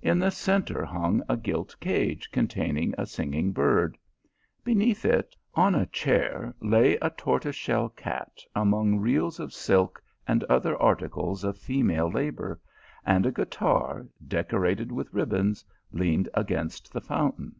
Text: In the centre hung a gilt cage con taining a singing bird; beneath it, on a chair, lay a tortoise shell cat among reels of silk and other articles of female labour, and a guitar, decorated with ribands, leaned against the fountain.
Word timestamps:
In 0.00 0.18
the 0.18 0.30
centre 0.30 0.86
hung 0.86 1.22
a 1.28 1.36
gilt 1.36 1.76
cage 1.80 2.30
con 2.32 2.48
taining 2.48 2.94
a 2.96 3.04
singing 3.04 3.52
bird; 3.52 3.98
beneath 4.64 5.04
it, 5.04 5.36
on 5.54 5.74
a 5.74 5.84
chair, 5.84 6.54
lay 6.62 6.96
a 7.02 7.10
tortoise 7.10 7.56
shell 7.56 7.90
cat 7.90 8.38
among 8.54 8.98
reels 9.00 9.38
of 9.38 9.52
silk 9.52 10.02
and 10.26 10.42
other 10.44 10.80
articles 10.80 11.44
of 11.44 11.58
female 11.58 12.10
labour, 12.10 12.58
and 13.04 13.26
a 13.26 13.30
guitar, 13.32 14.06
decorated 14.26 14.90
with 14.90 15.12
ribands, 15.12 15.62
leaned 15.92 16.30
against 16.34 16.90
the 16.94 17.02
fountain. 17.02 17.56